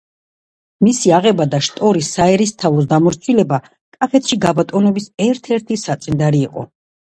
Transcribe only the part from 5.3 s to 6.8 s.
ერთ-ერთი საწინდარი იყო.